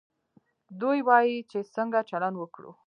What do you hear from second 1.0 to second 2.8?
وايي چې څنګه چلند وکړو.